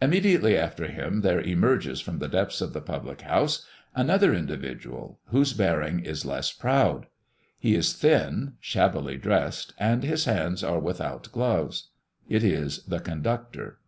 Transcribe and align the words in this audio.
Immediately 0.00 0.56
after 0.56 0.86
him 0.86 1.22
there 1.22 1.40
emerges 1.40 2.00
from 2.00 2.20
the 2.20 2.28
depths 2.28 2.60
of 2.60 2.72
the 2.72 2.80
public 2.80 3.22
house 3.22 3.66
another 3.96 4.32
individual, 4.32 5.18
whose 5.30 5.54
bearing 5.54 5.98
is 5.98 6.24
less 6.24 6.52
proud. 6.52 7.06
He 7.58 7.74
is 7.74 7.92
thin, 7.92 8.52
shabbily 8.60 9.16
dressed, 9.16 9.74
and 9.76 10.04
his 10.04 10.26
hands 10.26 10.62
are 10.62 10.78
without 10.78 11.32
gloves. 11.32 11.88
It 12.28 12.44
is 12.44 12.84
the 12.84 13.00
conductor. 13.00 13.80